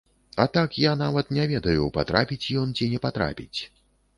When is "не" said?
1.37-1.45, 2.95-3.03